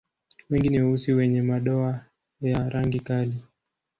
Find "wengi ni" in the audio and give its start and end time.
0.49-0.81